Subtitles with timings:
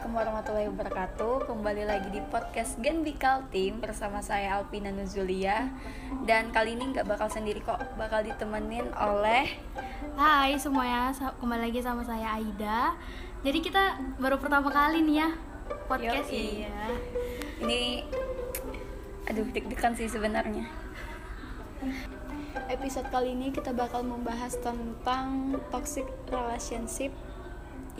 [0.00, 5.68] Assalamualaikum warahmatullahi wabarakatuh Kembali lagi di podcast Gen Bikal Team Bersama saya Alpina Nuzulia
[6.24, 9.60] Dan kali ini nggak bakal sendiri kok Bakal ditemenin oleh
[10.16, 12.96] Hai semuanya, kembali lagi sama saya Aida.
[13.44, 15.28] Jadi kita baru pertama kali nih ya
[15.84, 16.64] podcast Yoi.
[16.64, 16.80] ya.
[17.60, 17.80] Ini
[19.28, 20.64] Aduh deg-degan sih sebenarnya
[22.72, 27.12] Episode kali ini kita bakal membahas tentang toxic relationship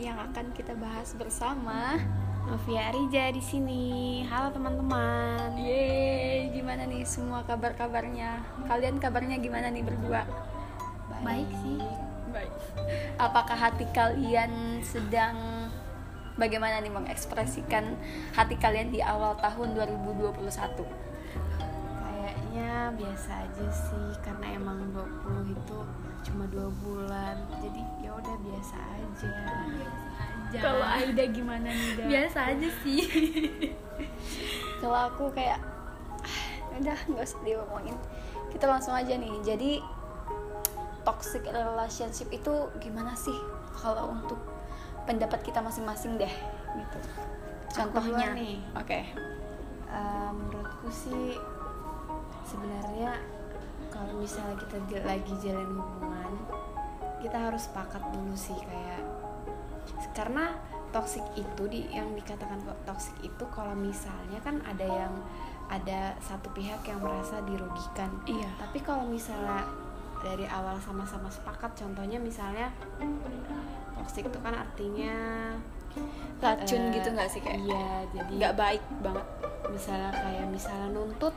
[0.01, 2.01] yang akan kita bahas bersama.
[2.49, 3.85] Novia Rija di sini.
[4.25, 5.53] Halo teman-teman.
[5.61, 8.41] Yeay, gimana nih semua kabar-kabarnya?
[8.65, 10.25] Kalian kabarnya gimana nih berdua?
[11.21, 11.85] Baik sih.
[12.33, 12.49] Baik.
[13.21, 15.69] Apakah hati kalian sedang
[16.33, 17.93] bagaimana nih mengekspresikan
[18.33, 20.81] hati kalian di awal tahun 2021?
[22.01, 25.77] Kayaknya biasa aja sih karena emang 20 itu
[26.21, 27.35] cuma dua bulan.
[27.61, 29.31] Jadi ya udah biasa aja.
[30.51, 31.89] Kalau Aida gimana nih?
[31.95, 32.03] Da?
[32.07, 33.01] biasa aja sih.
[34.81, 35.61] Kalau aku kayak
[36.21, 36.41] "Ah,
[36.75, 37.95] udah nggak usah diomongin.
[38.51, 39.31] Kita langsung aja nih.
[39.45, 39.79] Jadi
[41.01, 43.35] toxic relationship itu gimana sih?
[43.79, 44.37] Kalau untuk
[45.07, 46.33] pendapat kita masing-masing deh,
[46.77, 46.99] gitu.
[47.73, 48.59] Contohnya nih.
[48.77, 49.07] Oke.
[49.91, 51.35] Eh, menurutku sih
[52.45, 53.15] sebenarnya
[53.91, 56.33] kalau misalnya kita lagi jalan hubungan
[57.19, 59.03] kita harus sepakat dulu sih kayak
[60.11, 60.57] karena
[60.89, 65.13] toxic itu di yang dikatakan kok toxic itu kalau misalnya kan ada yang
[65.69, 68.49] ada satu pihak yang merasa dirugikan Iya.
[68.57, 69.63] tapi kalau misalnya
[70.19, 72.67] dari awal sama-sama sepakat contohnya misalnya
[73.95, 75.15] toxic itu kan artinya
[76.39, 77.59] Racun eh, gitu nggak sih kayak?
[77.61, 79.27] iya jadi Nggak baik banget.
[79.69, 81.35] misalnya kayak misalnya nuntut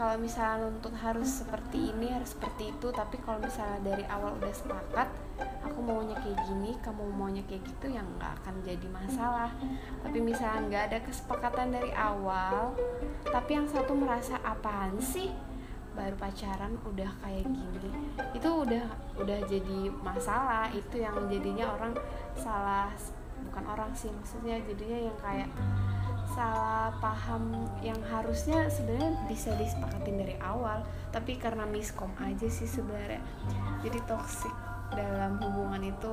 [0.00, 4.48] kalau misalnya nuntut harus seperti ini harus seperti itu tapi kalau misalnya dari awal udah
[4.48, 5.12] sepakat
[5.60, 9.52] aku maunya kayak gini kamu maunya kayak gitu yang nggak akan jadi masalah.
[10.00, 12.72] Tapi misalnya nggak ada kesepakatan dari awal
[13.28, 15.28] tapi yang satu merasa apaan sih?
[15.92, 17.92] Baru pacaran udah kayak gini.
[18.32, 18.88] Itu udah
[19.20, 21.92] udah jadi masalah itu yang jadinya orang
[22.40, 22.88] salah
[23.52, 25.48] bukan orang sih maksudnya jadinya yang kayak
[26.40, 30.80] salah paham yang harusnya sebenarnya bisa disepakatin dari awal
[31.12, 33.20] tapi karena miskom aja sih sebenarnya.
[33.84, 34.54] Jadi toxic
[34.96, 36.12] dalam hubungan itu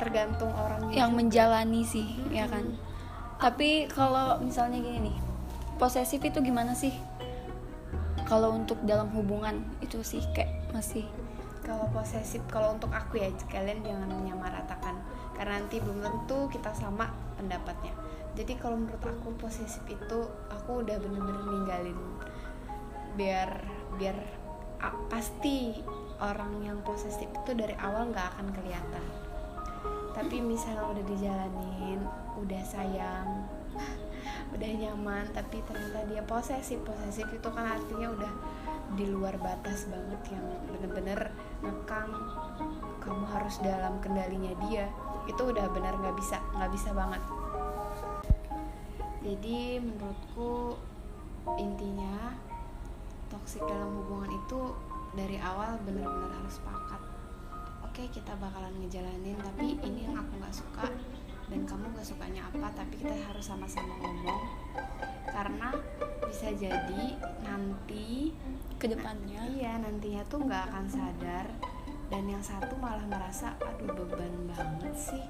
[0.00, 2.64] tergantung orang yang menjalani sih ya kan?
[3.36, 5.16] Tapi kalau misalnya gini nih
[5.76, 6.96] posesif itu gimana sih?
[8.24, 11.04] Kalau untuk dalam hubungan itu sih kayak masih
[11.66, 14.85] kalau posesif kalau untuk aku ya kalian jangan menyamaratakan
[15.36, 17.92] karena nanti belum tentu kita sama pendapatnya.
[18.36, 21.98] Jadi kalau menurut aku posesif itu aku udah bener-bener ninggalin
[23.16, 23.48] biar
[23.96, 24.16] biar
[24.80, 25.80] a- pasti
[26.20, 29.04] orang yang posesif itu dari awal nggak akan kelihatan.
[30.12, 32.00] Tapi misalnya udah dijalanin
[32.36, 33.48] udah sayang
[34.54, 38.32] udah nyaman tapi ternyata dia posesif posesif itu kan artinya udah
[39.00, 41.20] di luar batas banget yang bener-bener
[41.64, 42.12] ngekang.
[43.00, 44.92] Kamu harus dalam kendalinya dia
[45.26, 47.22] itu udah benar nggak bisa nggak bisa banget.
[49.26, 50.78] Jadi menurutku
[51.58, 52.34] intinya
[53.26, 54.60] toksik dalam hubungan itu
[55.18, 57.02] dari awal benar-benar harus sepakat.
[57.82, 60.86] Oke kita bakalan ngejalanin tapi ini yang aku nggak suka
[61.46, 64.42] dan kamu gak sukanya apa tapi kita harus sama-sama ngomong.
[65.30, 65.70] Karena
[66.26, 67.04] bisa jadi
[67.46, 68.34] nanti
[68.76, 71.46] ke depannya iya nantinya tuh nggak akan sadar
[72.06, 75.24] dan yang satu malah merasa aduh beban banget sih.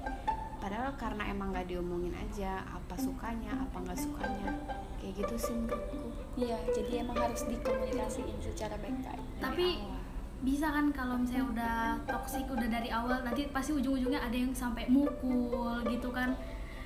[0.57, 4.49] Padahal karena emang nggak diomongin aja apa sukanya apa nggak sukanya.
[4.97, 6.09] Kayak gitu sih menurutku.
[6.35, 9.97] Iya jadi emang harus dikomunikasiin secara baik-baik Tapi awal.
[10.37, 14.85] bisa kan kalau misalnya udah toksik udah dari awal nanti pasti ujung-ujungnya ada yang sampai
[14.87, 16.37] mukul gitu kan.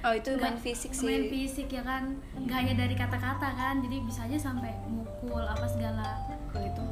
[0.01, 1.03] Oh itu main Nggak- fisik sih.
[1.03, 2.15] main fisik ya kan?
[2.33, 6.15] Nggak hanya dari kata-kata kan jadi bisa aja sampai mukul apa segala.
[6.49, 6.83] Kalau itu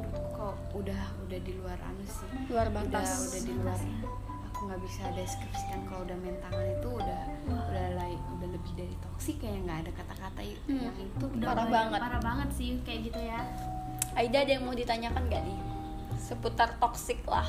[0.72, 2.28] udah udah di luar anu sih.
[2.46, 3.28] Luar udah batas.
[3.28, 3.78] udah di luar.
[4.50, 8.94] Aku nggak bisa deskripsikan kalau udah main tangan itu udah udah lai- udah lebih dari
[9.00, 10.78] toksik kayak nggak ada kata-kata Hmm.
[10.80, 11.24] yang itu.
[11.32, 12.00] Udah Parah mulai- banget.
[12.00, 13.40] parah banget sih kayak gitu ya.
[14.12, 15.58] Aida ada yang mau ditanyakan gak nih?
[16.16, 17.46] Seputar toksik lah.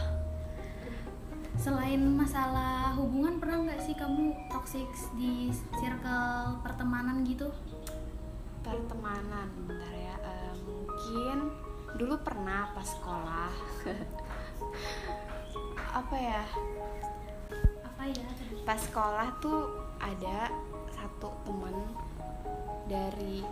[1.54, 6.24] Selain masalah hubungan pernah nggak sih kamu toksik di circle
[6.62, 7.52] pertemanan gitu?
[8.62, 10.16] Pertemanan bentar ya.
[10.18, 11.38] Eh, mungkin
[11.96, 13.52] dulu pernah pas sekolah.
[16.00, 16.44] Apa ya?
[17.84, 18.28] Apa ya?
[18.64, 19.68] Pas sekolah tuh
[20.00, 20.48] ada
[20.92, 21.76] satu temen
[22.88, 23.44] dari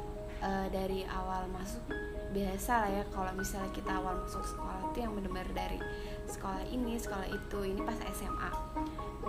[0.44, 1.84] eh, dari awal masuk.
[2.30, 5.82] Biasa lah ya kalau misalnya kita awal masuk sekolah tuh yang benar-benar dari
[6.30, 7.60] sekolah ini sekolah itu.
[7.74, 8.52] Ini pas SMA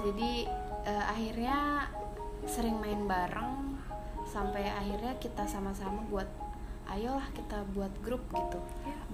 [0.01, 0.49] jadi
[0.89, 1.89] eh, akhirnya
[2.49, 3.77] sering main bareng
[4.25, 6.29] sampai akhirnya kita sama-sama buat
[6.91, 8.59] ayolah kita buat grup gitu.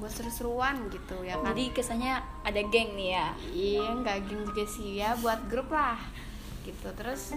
[0.00, 1.52] Buat seru-seruan gitu ya kan?
[1.52, 2.14] Jadi kesannya
[2.44, 3.28] ada geng nih ya.
[3.52, 6.00] iya nggak geng juga sih ya buat grup lah
[6.64, 6.88] gitu.
[6.96, 7.36] Terus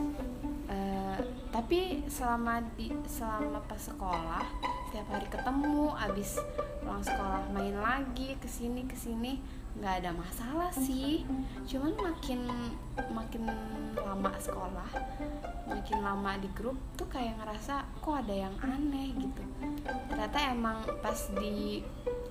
[0.71, 1.17] eh,
[1.51, 4.43] tapi selama di selama pas sekolah
[4.89, 6.41] setiap hari ketemu abis
[6.81, 9.37] pulang sekolah main lagi ke sini ke sini
[9.79, 11.27] nggak ada masalah sih.
[11.67, 12.47] Cuman makin
[13.11, 13.43] makin
[13.95, 14.89] lama sekolah
[15.69, 19.13] makin lama di grup tuh kayak ngerasa kok ada yang aneh?
[19.19, 19.43] gitu
[20.29, 21.81] ternyata emang pas di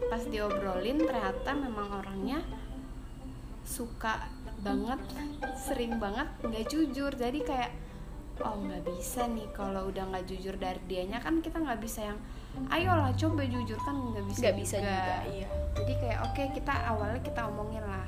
[0.06, 2.38] pas diobrolin ternyata memang orangnya
[3.66, 4.22] suka
[4.62, 5.02] banget
[5.58, 7.10] sering banget nggak jujur.
[7.10, 7.74] Jadi kayak
[8.38, 11.18] oh nggak bisa nih kalau udah nggak jujur dari dianya.
[11.18, 12.18] Kan kita nggak bisa yang
[12.70, 13.78] ayolah coba jujur.
[13.82, 15.48] Kan nggak bisa Nggak bisa juga, iya.
[15.74, 18.06] jadi kayak oke kita awalnya kita omongin lah.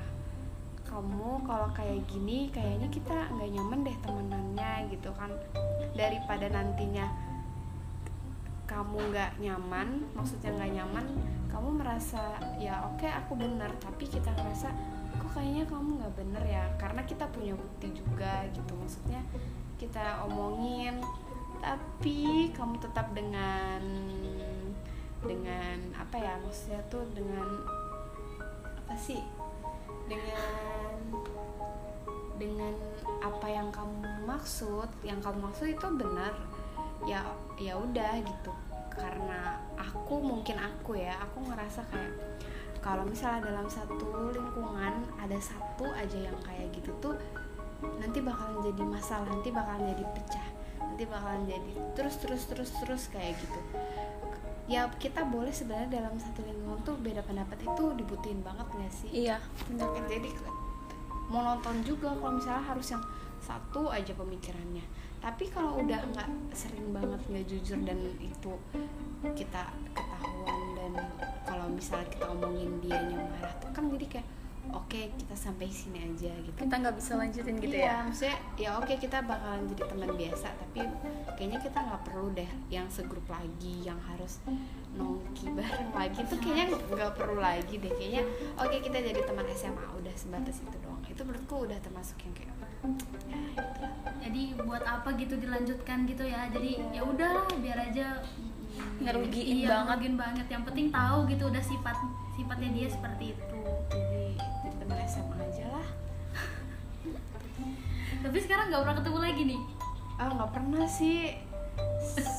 [0.86, 5.34] Kamu kalau kayak gini kayaknya kita nggak nyaman deh temenannya gitu kan.
[5.98, 7.29] Daripada nantinya
[8.70, 11.06] kamu nggak nyaman maksudnya nggak nyaman
[11.50, 14.70] kamu merasa ya oke aku benar tapi kita ngerasa
[15.18, 16.64] kok kayaknya kamu nggak bener ya?
[16.80, 19.20] Karena kita punya bukti juga gitu maksudnya
[19.76, 21.02] kita omongin
[21.60, 23.80] tapi kamu tetap dengan
[25.20, 27.60] dengan apa ya maksudnya tuh dengan
[28.64, 29.20] apa sih
[30.08, 30.96] dengan
[32.40, 32.72] dengan
[33.20, 36.32] apa yang kamu maksud yang kamu maksud itu benar
[37.04, 37.20] ya
[37.60, 38.52] ya udah gitu
[39.00, 42.12] karena aku mungkin aku ya aku ngerasa kayak
[42.80, 47.16] kalau misalnya dalam satu lingkungan ada satu aja yang kayak gitu tuh
[48.00, 50.48] nanti bakalan jadi masalah nanti bakalan jadi pecah
[50.80, 53.60] nanti bakalan jadi terus terus terus terus kayak gitu.
[54.70, 59.10] Ya kita boleh sebenarnya dalam satu lingkungan tuh beda pendapat itu dibutuhin banget gak sih?
[59.26, 59.42] Iya.
[59.66, 60.30] Kan jadi
[61.26, 63.02] mau nonton juga kalau misalnya harus yang
[63.40, 64.84] satu aja pemikirannya
[65.20, 68.52] tapi kalau udah nggak sering banget nggak jujur dan itu
[69.36, 70.92] kita ketahuan dan
[71.44, 74.28] kalau misalnya kita omongin dia yang marah tuh kan jadi kayak
[74.72, 76.56] oke kita sampai sini aja gitu.
[76.56, 78.06] Kita nggak bisa lanjutin gitu iya, ya.
[78.06, 80.80] maksudnya ya oke kita bakalan jadi teman biasa tapi
[81.36, 84.40] kayaknya kita nggak perlu deh yang segrup lagi yang harus
[84.96, 86.18] nongki bareng lagi.
[86.24, 87.92] Itu kayaknya nggak perlu lagi deh.
[87.92, 88.22] Kayaknya
[88.56, 92.48] oke kita jadi teman SMA udah sebatas itu doang itu menurutku udah termasuk yang kayak
[92.48, 92.62] ya gitu.
[92.64, 92.72] Lah.
[94.20, 96.48] jadi buat apa gitu dilanjutkan gitu ya?
[96.52, 98.20] Jadi ya udahlah biar aja.
[99.00, 99.86] Ngerugiin iya, banget.
[99.88, 100.46] ngerugiin banget.
[100.48, 101.96] Yang penting tahu gitu udah sifat
[102.36, 103.60] sifatnya dia seperti itu.
[103.92, 105.88] Jadi jadi teman SMA aja lah.
[108.24, 109.60] Tapi sekarang nggak pernah ketemu lagi nih?
[110.20, 111.20] Ah nggak pernah sih.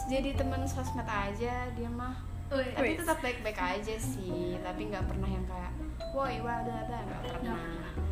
[0.10, 2.18] Jadi teman sosmed aja dia mah.
[2.52, 4.60] Tapi tetap baik-baik aja sih.
[4.60, 5.72] Tapi nggak pernah yang kayak
[6.12, 7.60] woi wah ada ada nggak pernah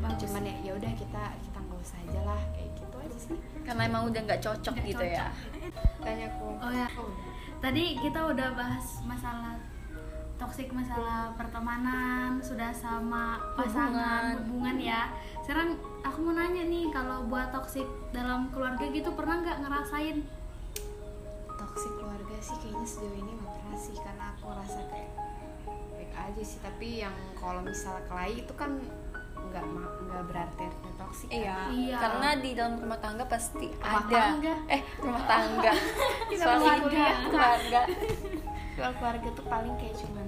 [0.02, 0.20] bagus.
[0.26, 3.38] cuman ya ya udah kita kita nggak usah aja lah kayak gitu aja sih.
[3.64, 5.28] Karena emang udah nggak cocok Nggak gitu ya.
[6.04, 6.48] tanya aku.
[6.60, 6.88] Oh ya.
[7.60, 9.60] tadi kita udah bahas masalah
[10.40, 15.12] toksik masalah pertemanan sudah sama pasangan hubungan, ya.
[15.44, 17.84] Sekarang aku mau nanya nih kalau buat toksik
[18.16, 20.24] dalam keluarga gitu pernah nggak ngerasain?
[21.60, 25.12] Toksik keluarga sih kayaknya sejauh ini nggak pernah sih karena aku rasa kayak
[25.92, 26.60] baik aja sih.
[26.64, 28.80] Tapi yang kalau misalnya kelahi itu kan
[29.46, 31.38] nggak ma- nggak berarti artinya toksik kan.
[31.38, 31.56] Iya.
[31.72, 31.98] Iya.
[31.98, 34.20] Karena di dalam rumah tangga pasti Rumah ada.
[34.20, 34.54] tangga.
[34.68, 35.72] Eh, rumah tangga.
[36.30, 37.06] Kita Suami keluarga.
[37.24, 37.82] keluarga.
[38.76, 40.28] kalau keluarga tuh paling kayak cuman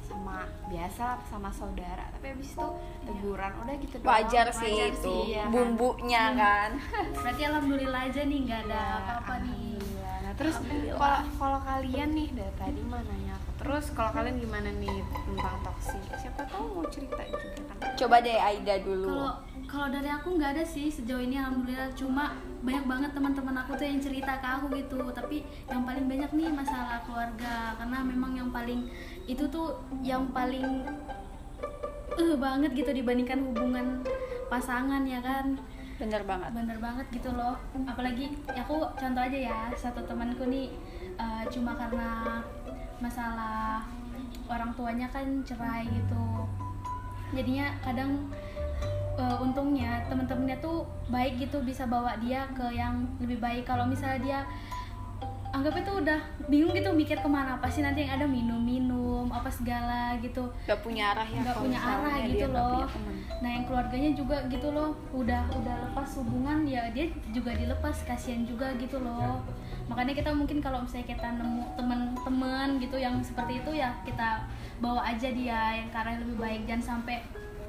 [0.00, 0.36] sama
[0.66, 2.66] biasa lah sama saudara tapi habis itu
[3.02, 4.08] teguran udah gitu doang.
[4.08, 5.14] Wajar sih Wajar itu.
[5.26, 5.50] iya kan?
[5.50, 6.70] Bumbunya kan.
[7.16, 9.56] berarti alhamdulillah aja nih nggak ada Ya, apa-apa nih alhamdulillah.
[9.58, 9.67] Nah,
[10.38, 10.56] terus
[10.94, 15.58] kalau kalau kalian nih dari tadi mah nanya aku terus kalau kalian gimana nih tentang
[15.66, 16.02] toksik?
[16.14, 17.78] Siapa tahu mau cerita juga kan?
[17.98, 19.10] Coba deh Aida dulu.
[19.10, 19.34] kalau
[19.66, 21.90] kalau dari aku nggak ada sih sejauh ini alhamdulillah.
[21.98, 25.02] Cuma banyak banget teman-teman aku tuh yang cerita ke aku gitu.
[25.10, 27.74] Tapi yang paling banyak nih masalah keluarga.
[27.74, 28.86] Karena memang yang paling
[29.26, 30.86] itu tuh yang paling
[32.18, 34.02] eh banget gitu dibandingkan hubungan
[34.50, 35.58] pasangan ya kan
[35.98, 36.50] Bener banget.
[36.54, 37.58] bener banget gitu loh.
[37.84, 40.70] Apalagi ya aku contoh aja ya satu temanku nih
[41.18, 42.40] eh, cuma karena
[43.02, 43.82] masalah
[44.46, 46.46] orang tuanya kan cerai gitu.
[47.34, 48.30] Jadinya kadang
[49.18, 53.66] eh, untungnya temen-temennya tuh baik gitu bisa bawa dia ke yang lebih baik.
[53.66, 54.40] Kalau misalnya dia
[55.58, 60.14] anggap itu udah bingung gitu mikir ke mana pasti nanti yang ada minum-minum apa segala
[60.22, 60.46] gitu.
[60.70, 61.42] Gak punya arah ya.
[61.42, 62.86] nggak punya arah gitu nggak loh.
[63.42, 68.46] nah yang keluarganya juga gitu loh udah udah lepas hubungan ya dia juga dilepas kasihan
[68.46, 69.42] juga gitu loh.
[69.90, 74.46] Makanya kita mungkin kalau misalnya kita nemu teman-teman gitu yang seperti itu ya kita
[74.78, 76.60] bawa aja dia yang ke arah yang lebih baik.
[76.70, 77.18] Jangan sampai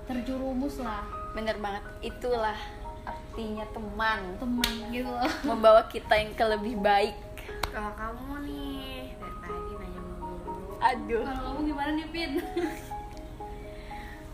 [0.06, 1.02] terjerumus lah.
[1.34, 1.82] Bener banget.
[2.06, 2.60] Itulah
[3.02, 4.20] artinya teman.
[4.38, 5.32] Teman gitu loh.
[5.42, 7.29] Membawa kita yang ke lebih baik
[7.70, 11.24] kalau kamu nih dari tadi nanya mulu aduh.
[11.24, 12.32] Kalau kamu gimana nih Pin?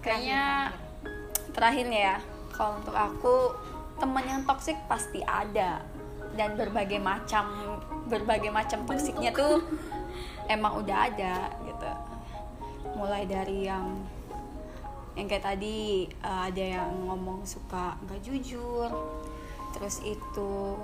[0.05, 0.41] Kayaknya
[1.51, 2.15] terakhir ya.
[2.53, 3.35] Kalau untuk aku
[3.97, 5.81] teman yang toksik pasti ada.
[6.35, 7.47] Dan berbagai macam
[8.11, 9.63] berbagai macam toksiknya tuh
[10.51, 11.91] emang udah ada gitu.
[12.99, 14.03] Mulai dari yang
[15.15, 18.91] yang kayak tadi eh, ada yang ngomong suka nggak jujur.
[19.73, 20.75] Terus itu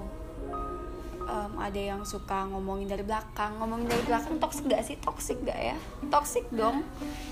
[1.23, 4.95] em, ada yang suka ngomongin dari belakang ngomongin dari belakang toksik gak sih?
[4.97, 5.75] Toksik gak ya?
[6.07, 6.81] Toksik dong.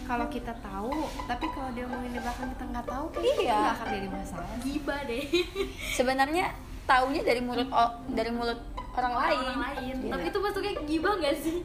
[0.03, 0.93] Kalau kita tahu
[1.23, 3.53] tapi kalau dia ngomongin di belakang kita nggak tahu kan Iya.
[3.55, 4.49] nggak akan jadi masalah.
[4.59, 5.23] Gibah deh.
[5.97, 6.45] Sebenarnya
[6.83, 8.57] taunya dari mulut o- dari mulut
[8.91, 9.95] orang lain, orang lain.
[10.01, 10.11] Iya.
[10.11, 11.57] tapi itu masuknya gibah gak sih?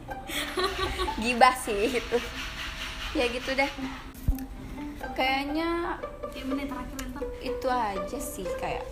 [1.23, 2.17] Gibah sih itu.
[3.13, 3.71] Ya gitu deh.
[5.11, 5.95] Kayaknya
[6.31, 8.83] ya menit terakhir entar itu aja sih kayak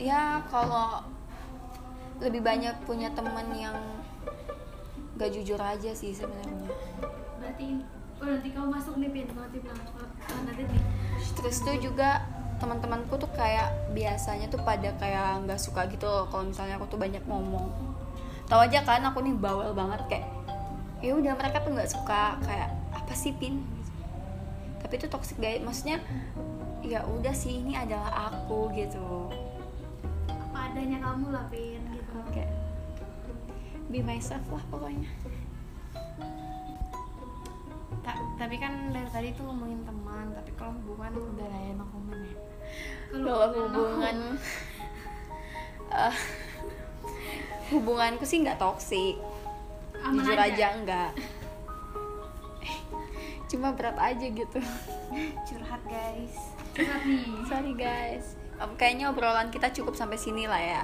[0.00, 1.04] ya kalau
[2.22, 3.74] lebih banyak punya teman yang
[5.18, 6.70] gak jujur aja sih sebenarnya.
[7.42, 7.82] Berarti
[8.22, 9.26] oh nanti kamu masuk nih Pin.
[9.34, 9.62] Kalau tim
[10.46, 10.82] nanti nih.
[11.34, 12.22] Terus tuh juga
[12.62, 16.98] teman-temanku tuh kayak biasanya tuh pada kayak nggak suka gitu loh kalau misalnya aku tuh
[17.02, 17.70] banyak ngomong.
[18.46, 20.26] Tahu aja kan aku nih bawel banget kayak
[21.02, 22.38] ya udah mereka tuh nggak suka.
[22.46, 23.66] Kayak apa sih pin?
[24.78, 25.98] Tapi itu toxic guys maksudnya
[26.82, 29.30] ya udah sih ini adalah aku gitu.
[30.26, 31.71] Apa adanya kamu lah Pin
[33.92, 35.12] be myself lah pokoknya.
[38.00, 42.22] Ta- tapi kan dari tadi tuh ngomongin teman tapi kalau hubungan udah lah ya comment
[42.24, 42.36] ya.
[43.12, 44.16] Kalau hubungan
[46.08, 46.16] eh,
[47.68, 49.20] hubunganku sih nggak toksik
[50.00, 50.48] Aman jujur aja.
[50.48, 51.12] aja enggak
[53.52, 54.60] cuma berat aja gitu.
[55.44, 56.34] Curhat guys.
[56.72, 57.28] Curhat nih.
[57.44, 58.40] Sorry guys.
[58.80, 60.82] Kayaknya obrolan kita cukup sampai sini lah ya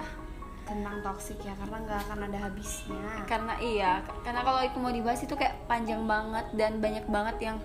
[0.69, 3.09] tentang toksik ya karena nggak akan ada habisnya.
[3.25, 7.57] Karena iya karena kalau itu mau dibahas itu kayak panjang banget dan banyak banget yang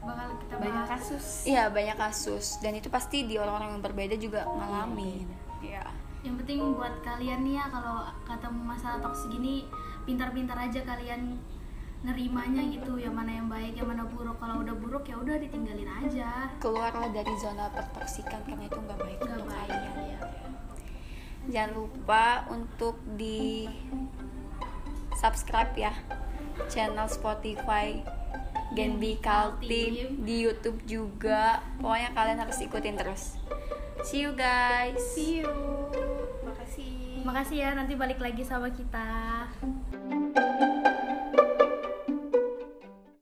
[0.00, 0.90] bakal kita banyak bahas.
[0.96, 1.26] kasus.
[1.44, 2.46] Iya banyak kasus.
[2.64, 5.28] Dan itu pasti di orang-orang yang berbeda juga ngalamin.
[5.60, 5.84] iya.
[6.24, 9.64] Yang penting buat kalian nih ya kalau ketemu masalah toksik gini
[10.08, 11.36] pintar-pintar aja kalian
[12.00, 14.40] nerimanya gitu yang mana yang baik yang mana buruk.
[14.40, 16.48] Kalau udah buruk ya udah ditinggalin aja.
[16.56, 19.59] Keluarlah dari zona pertoksikan karena itu nggak baik nggak untuk baik.
[21.50, 23.66] Jangan lupa untuk di
[25.18, 25.92] subscribe ya
[26.70, 28.00] channel Spotify
[28.70, 31.58] Genbi Kaltim di YouTube juga.
[31.82, 33.34] Pokoknya kalian harus ikutin terus.
[34.06, 34.96] See you guys.
[35.12, 35.50] See you.
[36.46, 37.26] Makasih.
[37.26, 39.39] Makasih ya nanti balik lagi sama kita